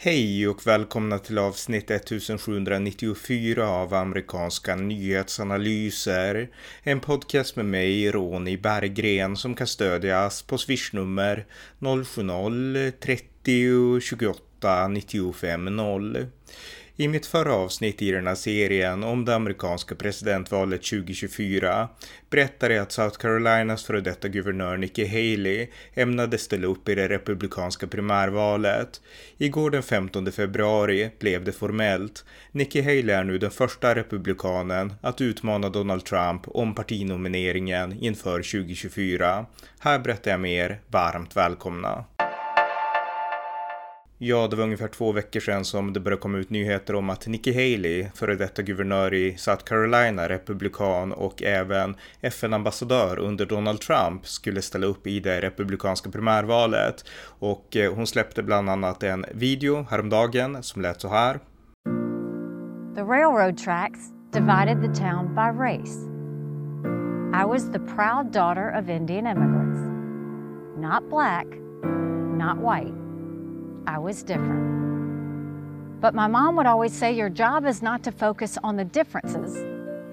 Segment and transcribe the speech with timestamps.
[0.00, 6.48] Hej och välkomna till avsnitt 1794 av amerikanska nyhetsanalyser.
[6.82, 11.46] En podcast med mig, Ronny Berggren, som kan stödjas på swishnummer
[11.78, 16.26] 070-30 28 95 0.
[17.00, 21.88] I mitt förra avsnitt i den här serien om det amerikanska presidentvalet 2024
[22.30, 27.08] berättade jag att South Carolinas före detta guvernör Nikki Haley ämnade ställa upp i det
[27.08, 29.00] republikanska primärvalet.
[29.36, 32.24] Igår den 15 februari blev det formellt.
[32.52, 39.46] Nikki Haley är nu den första republikanen att utmana Donald Trump om partinomineringen inför 2024.
[39.78, 40.80] Här berättar jag mer.
[40.88, 42.04] Varmt välkomna!
[44.20, 47.26] Ja, det var ungefär två veckor sedan som det började komma ut nyheter om att
[47.26, 54.26] Nikki Haley, före detta guvernör i South Carolina, republikan och även FN-ambassadör under Donald Trump
[54.26, 57.04] skulle ställa upp i det republikanska primärvalet.
[57.38, 61.40] Och eh, hon släppte bland annat en video häromdagen som lät så här.
[62.94, 63.98] The railroad tracks
[64.32, 65.98] divided the town by race.
[67.42, 69.80] I was the proud daughter of Indian immigrants.
[70.78, 71.46] Not black,
[72.38, 73.07] not white.
[73.88, 76.02] I was different.
[76.02, 79.64] But my mom would always say your job is not to focus on the differences,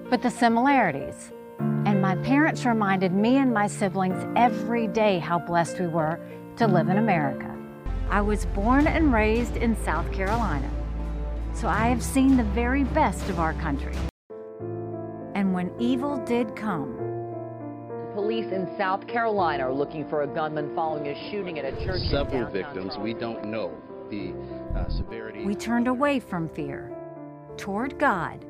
[0.08, 1.30] but the similarities.
[1.58, 6.18] And my parents reminded me and my siblings every day how blessed we were
[6.56, 7.54] to live in America.
[8.08, 10.70] I was born and raised in South Carolina,
[11.52, 13.94] so I have seen the very best of our country.
[15.34, 17.15] And when evil did come,
[18.16, 22.00] Police in South Carolina are looking for a gunman following a shooting at a church.
[22.10, 22.96] Several downtown victims.
[22.96, 23.76] We don't know
[24.08, 24.32] the
[24.74, 25.44] uh, severity.
[25.44, 26.90] we turned away from fear
[27.58, 28.46] toward God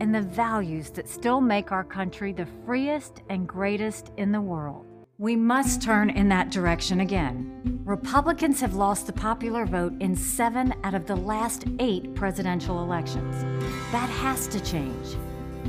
[0.00, 4.86] and the values that still make our country the freest and greatest in the world.
[5.18, 7.80] We must turn in that direction again.
[7.84, 13.42] Republicans have lost the popular vote in seven out of the last eight presidential elections.
[13.90, 15.16] That has to change.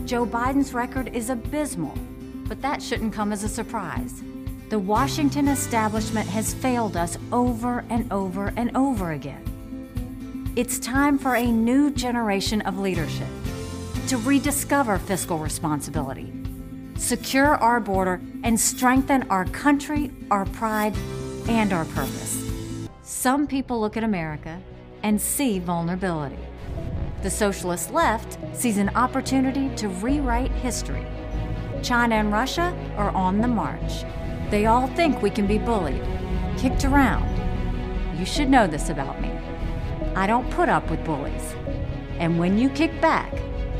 [0.05, 1.97] Joe Biden's record is abysmal,
[2.51, 4.21] but that shouldn't come as a surprise.
[4.67, 10.51] The Washington establishment has failed us over and over and over again.
[10.57, 13.29] It's time for a new generation of leadership
[14.09, 16.29] to rediscover fiscal responsibility,
[16.97, 20.93] secure our border, and strengthen our country, our pride,
[21.47, 22.45] and our purpose.
[23.01, 24.61] Some people look at America
[25.03, 26.35] and see vulnerability.
[27.23, 31.05] The socialist left sees an opportunity to rewrite history.
[31.83, 34.03] China and Russia are on the march.
[34.49, 36.03] They all think we can be bullied,
[36.57, 37.27] kicked around.
[38.19, 39.31] You should know this about me.
[40.15, 41.55] I don't put up with bullies.
[42.19, 43.33] And when you kick back,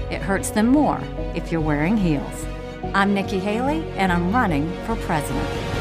[0.09, 0.99] it hurts them more
[1.35, 2.45] if you're wearing heels.
[2.93, 5.80] I'm Nikki Haley, and I'm running for president.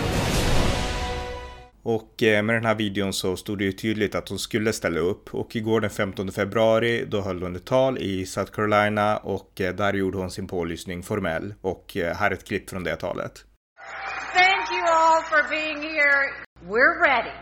[1.83, 5.01] Och eh, med den här videon så stod det ju tydligt att hon skulle ställa
[5.01, 9.61] upp och igår den 15 februari då höll hon ett tal i South Carolina och
[9.61, 12.97] eh, där gjorde hon sin pålysning formell och eh, här är ett klipp från det
[12.97, 13.33] talet.
[14.35, 16.21] Thank you all for being here.
[16.63, 17.37] We're ready.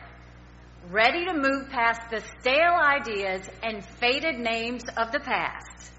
[0.91, 5.93] Ready to move past the stale ideas and faded names of the past.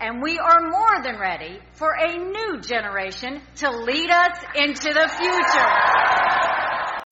[0.00, 5.08] And we are more than ready for a new generation to lead us into the
[5.08, 6.53] future.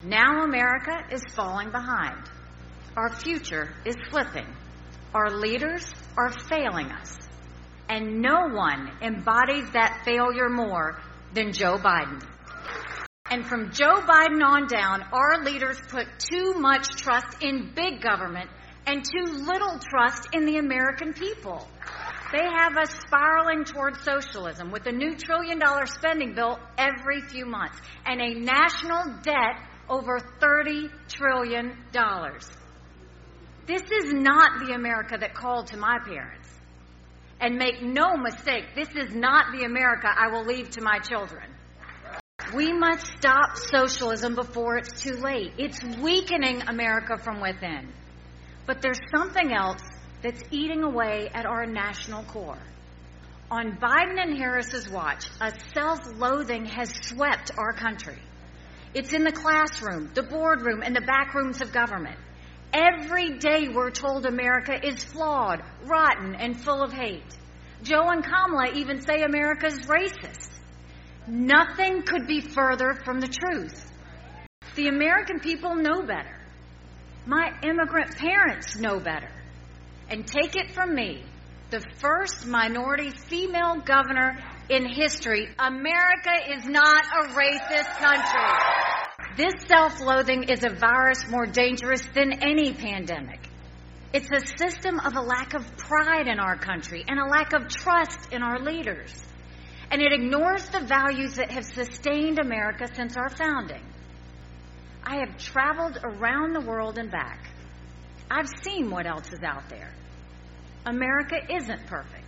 [0.05, 2.29] Now America is falling behind.
[2.97, 4.47] Our future is slipping.
[5.13, 7.17] Our leaders are failing us.
[7.87, 11.01] And no one embodies that failure more
[11.33, 12.21] than Joe Biden.
[13.31, 18.49] And from Joe Biden on down, our leaders put too much trust in big government
[18.85, 21.65] and too little trust in the American people.
[22.33, 27.45] They have us spiraling toward socialism with a new trillion dollar spending bill every few
[27.45, 31.77] months and a national debt over $30 trillion.
[33.65, 36.49] This is not the America that called to my parents.
[37.39, 41.49] And make no mistake, this is not the America I will leave to my children.
[42.55, 45.53] We must stop socialism before it's too late.
[45.57, 47.91] It's weakening America from within.
[48.65, 49.81] But there's something else
[50.21, 52.61] that's eating away at our national core.
[53.51, 58.17] On Biden and Harris's watch, a self loathing has swept our country.
[58.93, 62.17] It's in the classroom, the boardroom, and the back rooms of government.
[62.73, 67.37] Every day we're told America is flawed, rotten, and full of hate.
[67.81, 70.49] Joe and Kamala even say America's racist.
[71.27, 73.91] Nothing could be further from the truth.
[74.75, 76.39] The American people know better.
[77.25, 79.31] My immigrant parents know better.
[80.09, 81.23] And take it from me,
[81.69, 84.37] the first minority female governor
[84.69, 89.35] in history, America is not a racist country.
[89.35, 93.39] This self loathing is a virus more dangerous than any pandemic.
[94.13, 97.67] It's a system of a lack of pride in our country and a lack of
[97.67, 99.11] trust in our leaders.
[99.91, 103.83] And it ignores the values that have sustained America since our founding.
[105.03, 107.39] I have traveled around the world and back.
[108.31, 109.91] I've seen what else is out there.
[110.85, 112.22] America isn't perfect,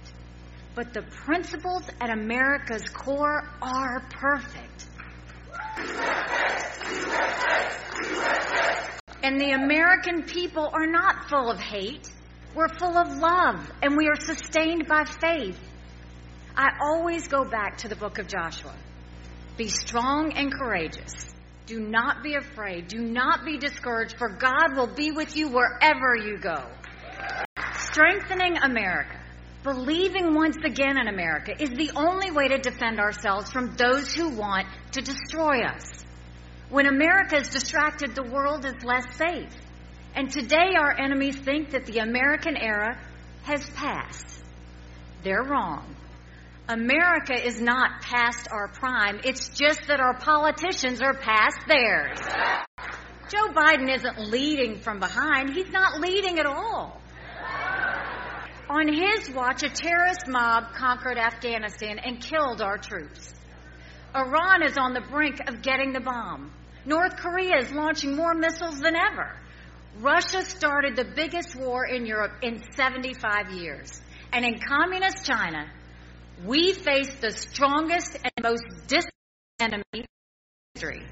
[0.75, 4.85] but the principles at America's core are perfect.
[9.23, 12.11] And the American people are not full of hate.
[12.53, 15.59] We're full of love, and we are sustained by faith.
[16.55, 18.73] I always go back to the book of Joshua.
[19.57, 21.33] Be strong and courageous.
[21.65, 22.87] Do not be afraid.
[22.87, 26.63] Do not be discouraged, for God will be with you wherever you go.
[27.73, 29.17] Strengthening America,
[29.65, 34.29] believing once again in America, is the only way to defend ourselves from those who
[34.29, 36.05] want to destroy us.
[36.69, 39.53] When America is distracted, the world is less safe.
[40.15, 42.97] And today, our enemies think that the American era
[43.43, 44.43] has passed.
[45.23, 45.95] They're wrong.
[46.69, 49.19] America is not past our prime.
[49.23, 52.19] It's just that our politicians are past theirs.
[53.29, 55.53] Joe Biden isn't leading from behind.
[55.53, 57.01] He's not leading at all.
[58.69, 63.31] On his watch, a terrorist mob conquered Afghanistan and killed our troops.
[64.15, 66.51] Iran is on the brink of getting the bomb.
[66.85, 69.37] North Korea is launching more missiles than ever.
[69.99, 74.01] Russia started the biggest war in Europe in 75 years.
[74.33, 75.71] And in communist China,
[76.43, 79.13] we face the strongest and most distant
[79.59, 80.05] enemy in
[80.73, 81.05] history.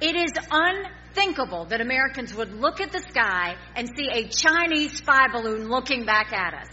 [0.00, 5.28] It is unthinkable that Americans would look at the sky and see a Chinese spy
[5.30, 6.68] balloon looking back at us.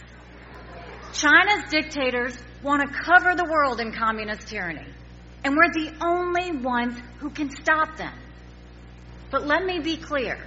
[1.12, 4.86] China's dictators want to cover the world in communist tyranny,
[5.44, 8.14] and we're the only ones who can stop them.
[9.30, 10.38] But let me be clear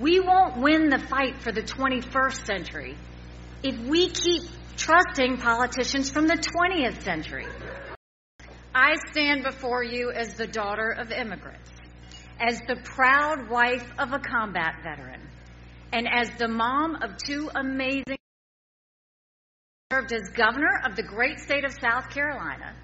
[0.00, 2.96] we won't win the fight for the 21st century
[3.62, 4.42] if we keep
[4.76, 7.46] trusting politicians from the 20th century.
[8.74, 11.70] I stand before you as the daughter of immigrants,
[12.40, 15.20] as the proud wife of a combat veteran,
[15.92, 18.18] and as the mom of two amazing
[19.90, 22.74] served as governor of the great state of South Carolina.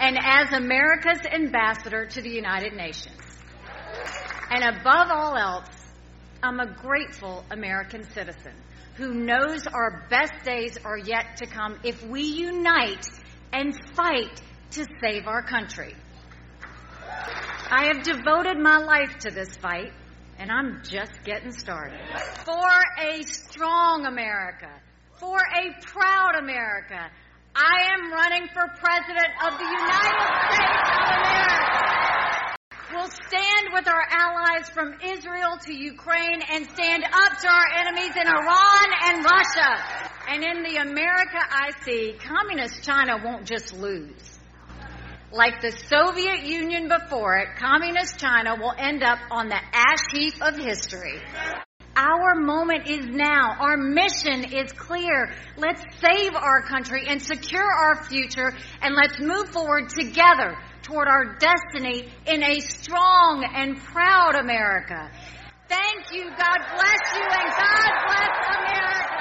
[0.00, 3.20] And as America's ambassador to the United Nations.
[4.50, 5.68] And above all else,
[6.42, 8.52] I'm a grateful American citizen
[8.94, 13.06] who knows our best days are yet to come if we unite
[13.52, 14.40] and fight
[14.72, 15.94] to save our country.
[17.70, 19.92] I have devoted my life to this fight,
[20.38, 22.00] and I'm just getting started.
[22.44, 24.70] For a strong America,
[25.16, 27.10] for a proud America,
[27.54, 31.58] I am running for President of the United States of America.
[32.90, 38.16] We'll stand with our allies from Israel to Ukraine and stand up to our enemies
[38.16, 40.10] in Iran and Russia.
[40.28, 44.37] And in the America I see, Communist China won't just lose.
[45.30, 50.34] Like the Soviet Union before it, Communist China will end up on the ash heap
[50.40, 51.20] of history.
[51.94, 53.56] Our moment is now.
[53.60, 55.34] Our mission is clear.
[55.58, 61.36] Let's save our country and secure our future, and let's move forward together toward our
[61.36, 65.10] destiny in a strong and proud America.
[65.68, 66.24] Thank you.
[66.30, 69.17] God bless you, and God bless America.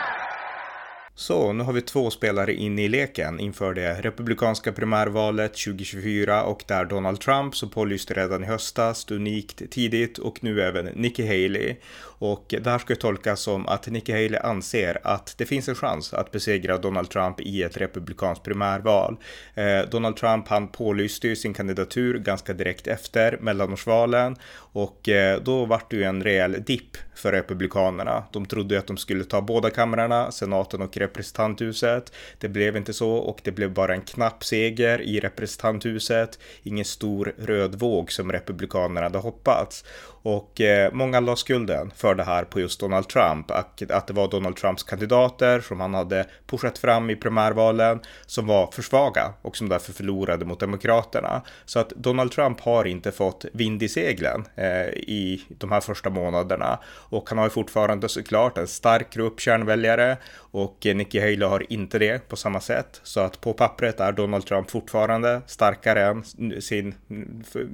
[1.20, 6.64] Så, nu har vi två spelare inne i leken inför det republikanska primärvalet 2024 och
[6.68, 11.76] där Donald Trump som pålyste redan i höstas, unikt tidigt och nu även Nikki Haley.
[12.00, 16.14] Och det här ska tolkas som att Nikki Haley anser att det finns en chans
[16.14, 19.18] att besegra Donald Trump i ett republikanskt primärval.
[19.56, 25.66] Eh, Donald Trump han pålyste ju sin kandidatur ganska direkt efter mellanårsvalen och eh, då
[25.66, 28.24] vart det ju en rejäl dipp för republikanerna.
[28.32, 32.12] De trodde att de skulle ta båda kamrarna, senaten och representanthuset.
[32.38, 36.40] Det blev inte så och det blev bara en knapp seger i representanthuset.
[36.64, 39.84] Ingen stor röd våg som republikanerna hade hoppats.
[40.28, 43.52] Och eh, många la skulden för det här på just Donald Trump.
[43.52, 48.48] Att, att det var Donald Trumps kandidater som han hade pushat fram i primärvalen som
[48.48, 51.42] var för svaga och som därför förlorade mot Demokraterna.
[51.66, 56.10] Så att Donald Trump har inte fått vind i seglen eh, i de här första
[56.10, 56.80] månaderna.
[56.86, 60.18] Och han har ju fortfarande såklart en stark grupp kärnväljare
[60.52, 63.00] och eh, Nikki Haley har inte det på samma sätt.
[63.04, 66.24] Så att på pappret är Donald Trump fortfarande starkare än
[66.62, 66.96] sin,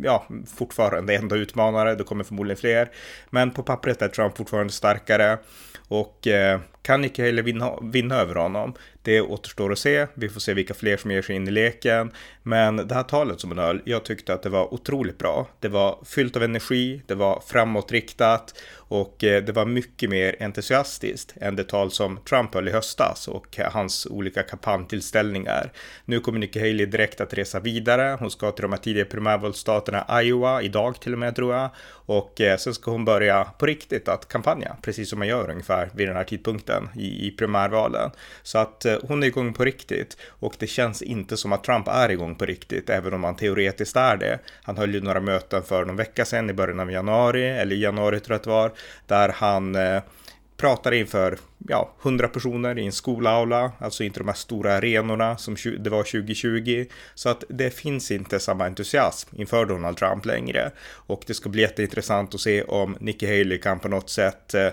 [0.04, 1.96] ja, fortfarande enda utmanare.
[1.96, 2.92] Det kommer förmodligen fler.
[3.30, 5.38] Men på pappret är Trump fortfarande starkare.
[5.88, 8.74] Och eh, kan Nikki Haley vinna, vinna över honom?
[9.02, 10.08] Det återstår att se.
[10.14, 12.12] Vi får se vilka fler som ger sig in i leken.
[12.44, 15.48] Men det här talet som hon höll, jag tyckte att det var otroligt bra.
[15.60, 21.34] Det var fyllt av energi, det var framåtriktat och eh, det var mycket mer entusiastiskt
[21.42, 25.72] än det tal som Trump höll i höstas och hans olika kampanjtillställningar.
[26.06, 28.18] Nu kommer Nikki Haley direkt att resa vidare.
[28.20, 31.70] Hon ska till de här tidiga primärvalsstaterna Iowa idag till och med tror jag.
[32.06, 35.90] Och eh, sen ska hon börja på riktigt att kampanja, precis som man gör ungefär
[35.94, 38.12] vid den här tidpunkten i, i primärvalen.
[38.44, 41.88] Så att eh, hon är igång på riktigt och det känns inte som att Trump
[41.88, 44.40] är igång på riktigt, även om han teoretiskt är det.
[44.64, 48.20] Han höll ju några möten för någon vecka sedan i början av januari, eller januari
[48.20, 48.72] tror jag att det var,
[49.08, 50.02] där han eh,
[50.92, 51.38] inför
[51.68, 56.04] ja, 100 personer i en skolaula, alltså inte de här stora arenorna som det var
[56.04, 56.86] 2020.
[57.16, 60.72] Så att det finns inte samma entusiasm inför Donald Trump längre.
[61.08, 64.70] Och det ska bli jätteintressant att se om Nikki Haley kan på något sätt eh,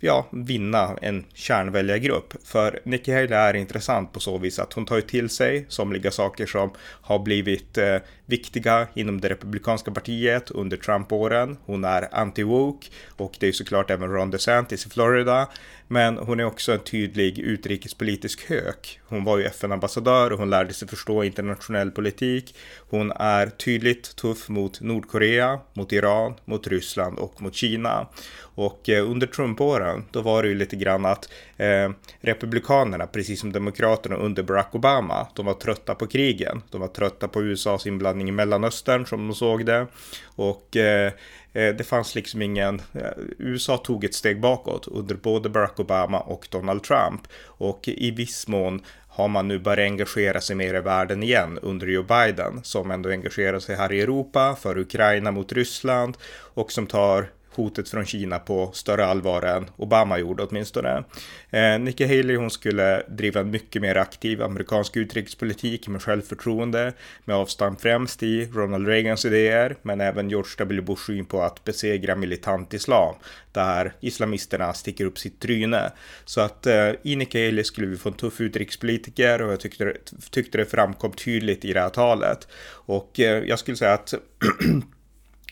[0.00, 2.34] ja, vinna en kärnväljargrupp.
[2.44, 6.10] För Nikki Haley är intressant på så vis att hon tar ju till sig somliga
[6.10, 11.56] saker som har blivit eh, viktiga inom det republikanska partiet under Trump-åren.
[11.64, 15.48] Hon är anti-woke och det är såklart även Ron DeSantis i Florida.
[15.92, 19.00] Men hon är också en tydlig utrikespolitisk hök.
[19.04, 22.54] Hon var ju FN-ambassadör och hon lärde sig förstå internationell politik.
[22.90, 28.06] Hon är tydligt tuff mot Nordkorea, mot Iran, mot Ryssland och mot Kina.
[28.40, 33.52] Och eh, under Trump-åren, då var det ju lite grann att eh, Republikanerna, precis som
[33.52, 36.62] Demokraterna under Barack Obama, de var trötta på krigen.
[36.70, 39.86] De var trötta på USAs inblandning i Mellanöstern som de såg det.
[40.24, 41.12] Och eh
[41.52, 46.20] Eh, det fanns liksom ingen, eh, USA tog ett steg bakåt under både Barack Obama
[46.20, 47.20] och Donald Trump.
[47.44, 51.86] Och i viss mån har man nu börjat engagera sig mer i världen igen under
[51.86, 56.16] Joe Biden som ändå engagerar sig här i Europa för Ukraina mot Ryssland
[56.54, 61.04] och som tar hotet från Kina på större allvar än Obama gjorde åtminstone.
[61.50, 66.92] Eh, Nikki Haley hon skulle driva en mycket mer aktiv amerikansk utrikespolitik med självförtroende
[67.24, 70.82] med avstamp främst i Ronald Reagans idéer men även George W.
[70.82, 73.14] Bush syn på att besegra militant islam
[73.52, 75.92] där islamisterna sticker upp sitt tryne.
[76.24, 79.96] Så att eh, i Nikki Haley skulle vi få en tuff utrikespolitiker och jag tyckte,
[80.30, 82.48] tyckte det framkom tydligt i det här talet.
[82.70, 84.14] Och eh, jag skulle säga att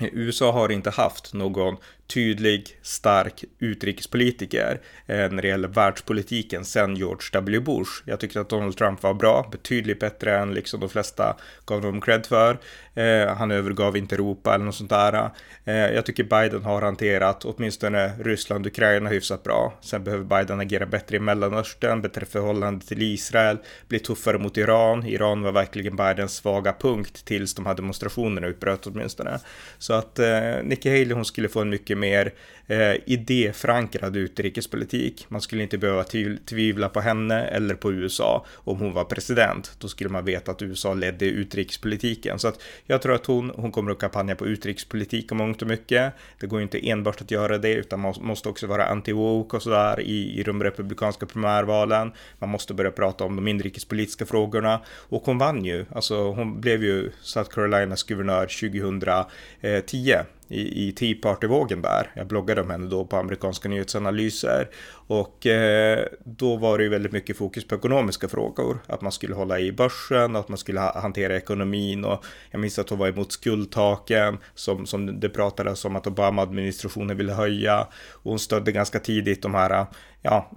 [0.00, 1.76] USA har inte haft någon
[2.08, 7.60] tydlig, stark utrikespolitiker eh, när det gäller världspolitiken sen George W.
[7.60, 7.90] Bush.
[8.04, 12.00] Jag tyckte att Donald Trump var bra, betydligt bättre än liksom de flesta gav dem
[12.00, 12.58] cred för.
[12.94, 15.30] Eh, han övergav inte Europa eller något sånt där.
[15.64, 19.74] Eh, jag tycker Biden har hanterat åtminstone Ryssland och Ukraina hyfsat bra.
[19.80, 25.06] Sen behöver Biden agera bättre i Mellanöstern, bättre förhållande till Israel, bli tuffare mot Iran.
[25.06, 29.38] Iran var verkligen Bidens svaga punkt tills de här demonstrationerna utbröt åtminstone.
[29.78, 32.32] Så att eh, Nikki Haley hon skulle få en mycket mer
[32.68, 35.26] eh, idéförankrad utrikespolitik.
[35.28, 36.04] Man skulle inte behöva
[36.44, 39.76] tvivla på henne eller på USA om hon var president.
[39.78, 42.38] Då skulle man veta att USA ledde utrikespolitiken.
[42.38, 45.68] Så att jag tror att hon, hon kommer att kampanja på utrikespolitik om mångt och
[45.68, 46.12] mycket.
[46.40, 49.62] Det går ju inte enbart att göra det utan man måste också vara anti-woke och
[49.62, 52.12] sådär i, i de republikanska primärvalen.
[52.38, 55.84] Man måste börja prata om de inrikespolitiska frågorna och hon vann ju.
[55.92, 62.10] Alltså hon blev ju South Carolinas guvernör 2010 eh, i, i Tea Party-vågen där.
[62.14, 64.68] Jag bloggade om henne då på amerikanska nyhetsanalyser
[65.08, 68.78] och eh, då var det ju väldigt mycket fokus på ekonomiska frågor.
[68.86, 72.78] Att man skulle hålla i börsen, att man skulle ha, hantera ekonomin och jag minns
[72.78, 77.80] att hon var emot skuldtaken som, som det pratades om att Obama-administrationen ville höja.
[78.12, 79.86] Och hon stödde ganska tidigt de här
[80.22, 80.50] ja,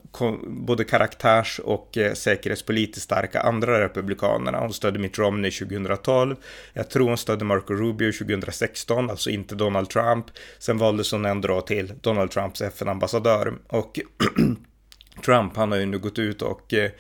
[0.48, 4.60] både karaktärs och eh, säkerhetspolitiskt starka andra republikanerna.
[4.60, 6.36] Hon stödde Mitt Romney 2012.
[6.74, 10.25] Jag tror hon stödde Marco Rubio 2016, alltså inte Donald Trump.
[10.60, 13.53] Sen valdes hon ändå till Donald Trumps FN-ambassadör.
[13.67, 14.00] Och
[15.25, 16.91] Trump, han har ju nu gått ut och eh,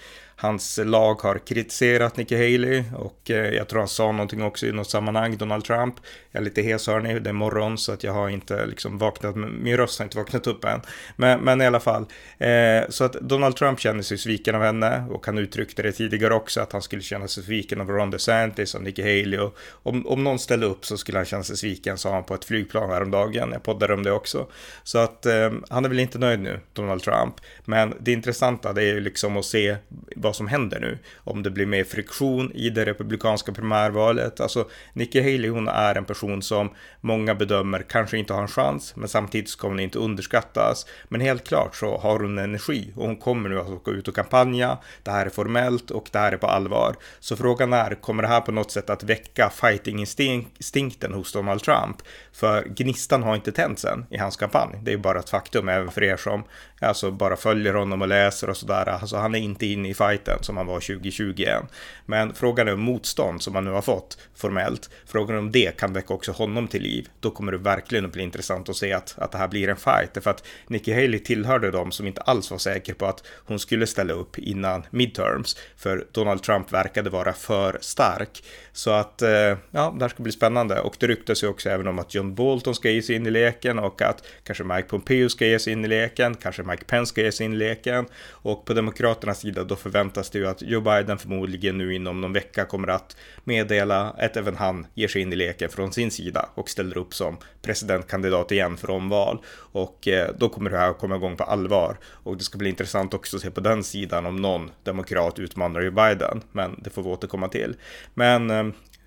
[0.41, 4.71] Hans lag har kritiserat Nikki Haley och eh, jag tror han sa någonting också i
[4.71, 5.95] något sammanhang, Donald Trump.
[6.31, 9.35] Jag är lite hes hörni, det är morgon så att jag har inte liksom vaknat,
[9.35, 10.81] min röst har inte vaknat upp än.
[11.15, 12.05] Men, men i alla fall,
[12.37, 16.33] eh, så att Donald Trump känner sig sviken av henne och han uttryckte det tidigare
[16.33, 20.07] också att han skulle känna sig sviken av Ron DeSantis och Nikki Haley och om,
[20.07, 22.89] om någon ställde upp så skulle han känna sig sviken, sa han på ett flygplan
[22.89, 23.49] häromdagen.
[23.51, 24.47] Jag poddade om det också.
[24.83, 27.35] Så att eh, han är väl inte nöjd nu, Donald Trump.
[27.65, 29.75] Men det intressanta det är ju liksom att se
[30.15, 30.97] vad vad som händer nu.
[31.17, 34.39] Om det blir mer friktion i det republikanska primärvalet.
[34.39, 36.69] Alltså Nikki Haley hon är en person som
[37.01, 40.85] många bedömer kanske inte har en chans, men samtidigt ska hon inte underskattas.
[41.09, 44.15] Men helt klart så har hon energi och hon kommer nu att gå ut och
[44.15, 44.77] kampanja.
[45.03, 46.95] Det här är formellt och det här är på allvar.
[47.19, 51.97] Så frågan är, kommer det här på något sätt att väcka fighting-instinkten hos Donald Trump?
[52.33, 54.79] För gnistan har inte tänts än i hans kampanj.
[54.81, 56.43] Det är bara ett faktum även för er som
[56.79, 58.89] alltså bara följer honom och läser och sådär.
[58.89, 61.67] Alltså han är inte inne i fighten som han var 2020 än.
[62.05, 64.89] Men frågan är om motstånd som han nu har fått formellt.
[65.05, 67.09] Frågan om det kan väcka också honom till liv.
[67.19, 69.75] Då kommer det verkligen att bli intressant att se att, att det här blir en
[69.75, 70.13] fight.
[70.13, 73.87] Därför att Nikki Haley tillhörde dem som inte alls var säker på att hon skulle
[73.87, 75.57] ställa upp innan midterms.
[75.77, 78.43] För Donald Trump verkade vara för stark.
[78.73, 80.79] Så att, eh, ja, det här ska bli spännande.
[80.79, 83.31] Och det ryktas ju också även om att John Bolton ska ge sig in i
[83.31, 87.09] leken och att kanske Mike Pompeo ska ge sig in i leken, kanske Mike Pence
[87.09, 88.05] ska ge sig in i leken.
[88.29, 92.33] Och på Demokraternas sida då förväntas det ju att Joe Biden förmodligen nu inom någon
[92.33, 96.49] vecka kommer att meddela att även han ger sig in i leken från sin sida
[96.55, 99.41] och ställer upp som presidentkandidat igen för omval.
[99.71, 101.97] Och eh, då kommer det här komma igång på allvar.
[102.05, 105.81] Och det ska bli intressant också att se på den sidan om någon demokrat utmanar
[105.81, 106.41] Joe Biden.
[106.51, 107.75] Men det får vi återkomma till.
[108.13, 108.63] Men eh,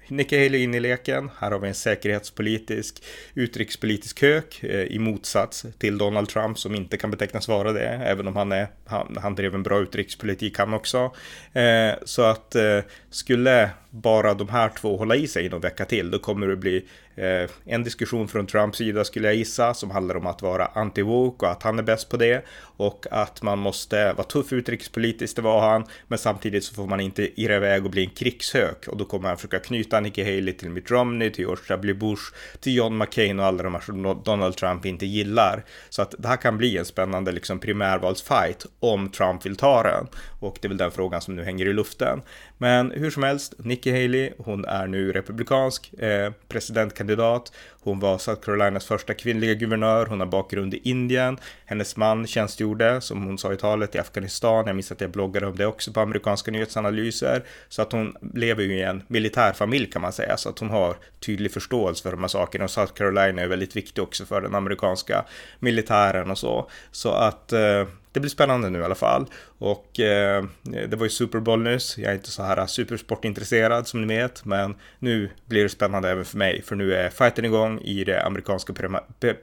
[0.08, 1.30] Nikki Haley in i leken.
[1.38, 6.96] Här har vi en säkerhetspolitisk, utrikespolitisk hök eh, i motsats till Donald Trump som inte
[6.96, 10.74] kan betecknas vara det, även om han, är, han, han drev en bra utrikespolitik han
[10.74, 11.14] också.
[11.52, 12.80] Eh, så att eh,
[13.10, 16.84] skulle bara de här två hålla i sig någon vecka till, då kommer det bli
[17.14, 21.42] eh, en diskussion från Trumps sida skulle jag gissa, som handlar om att vara anti-woke
[21.42, 22.44] och att han är bäst på det
[22.76, 27.00] och att man måste vara tuff utrikespolitiskt, det var han, men samtidigt så får man
[27.00, 30.52] inte irra iväg och bli en krigshök och då kommer han försöka knyta Nikki Haley
[30.52, 31.94] till Mitt Romney, till George W.
[31.94, 32.22] Bush,
[32.60, 35.64] till John McCain och alla de här som Donald Trump inte gillar.
[35.88, 40.06] Så att det här kan bli en spännande liksom primärvalsfight om Trump vill ta den
[40.40, 42.22] och det är väl den frågan som nu hänger i luften.
[42.58, 47.52] Men hur som helst, Nikki Haley, hon är nu republikansk eh, presidentkandidat.
[47.80, 50.06] Hon var South Carolinas första kvinnliga guvernör.
[50.06, 51.38] Hon har bakgrund i Indien.
[51.66, 54.66] Hennes man tjänstgjorde, som hon sa i talet, i Afghanistan.
[54.66, 57.44] Jag minns att jag bloggade om det också på amerikanska nyhetsanalyser.
[57.68, 60.36] Så att hon lever ju i en militärfamilj kan man säga.
[60.36, 62.64] Så att hon har tydlig förståelse för de här sakerna.
[62.64, 65.24] Och South Carolina är väldigt viktig också för den amerikanska
[65.58, 66.70] militären och så.
[66.90, 67.84] Så att eh,
[68.14, 69.26] det blir spännande nu i alla fall.
[69.58, 71.98] Och eh, det var ju Super Bowl nyss.
[71.98, 76.24] Jag är inte så här supersportintresserad som ni vet, men nu blir det spännande även
[76.24, 78.72] för mig, för nu är fighten igång i det amerikanska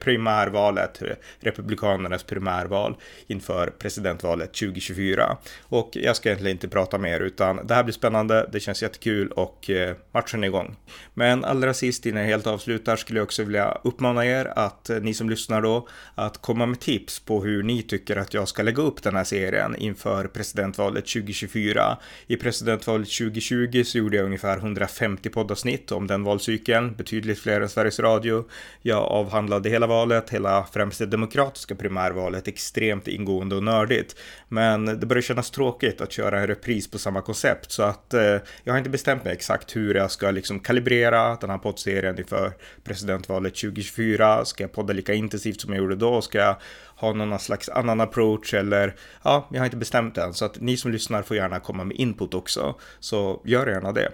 [0.00, 1.02] primärvalet,
[1.40, 5.36] republikanernas primärval inför presidentvalet 2024.
[5.62, 8.48] Och jag ska egentligen inte prata mer, utan det här blir spännande.
[8.52, 10.76] Det känns jättekul och eh, matchen är igång.
[11.14, 15.00] Men allra sist innan jag helt avslutar skulle jag också vilja uppmana er att eh,
[15.00, 18.61] ni som lyssnar då att komma med tips på hur ni tycker att jag ska
[18.64, 21.98] lägga upp den här serien inför presidentvalet 2024.
[22.26, 27.68] I presidentvalet 2020 så gjorde jag ungefär 150 poddavsnitt om den valcykeln, betydligt fler än
[27.68, 28.44] Sveriges Radio.
[28.82, 34.16] Jag avhandlade hela valet, hela främst det demokratiska primärvalet extremt ingående och nördigt.
[34.48, 38.36] Men det börjar kännas tråkigt att köra en repris på samma koncept så att eh,
[38.64, 42.52] jag har inte bestämt mig exakt hur jag ska liksom kalibrera den här poddserien inför
[42.84, 44.44] presidentvalet 2024.
[44.44, 46.22] Ska jag podda lika intensivt som jag gjorde då?
[46.22, 46.56] Ska jag
[46.96, 50.76] ha någon slags annan approach eller ja, jag har inte bestämt än så att ni
[50.76, 52.74] som lyssnar får gärna komma med input också.
[53.00, 54.12] Så gör gärna det.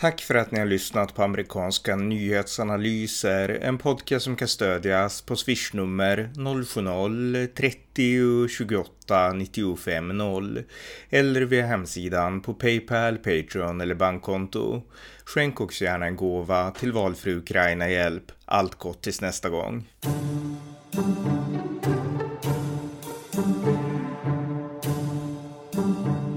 [0.00, 5.36] Tack för att ni har lyssnat på amerikanska nyhetsanalyser, en podcast som kan stödjas på
[5.36, 10.62] swishnummer 070-30 28 95 0
[11.10, 14.82] eller via hemsidan på Paypal, Patreon eller bankkonto.
[15.24, 18.32] Skänk också gärna en gåva till valfri Ukraina-hjälp.
[18.44, 19.88] Allt gott tills nästa gång.
[20.92, 21.18] Thank
[25.76, 26.27] you.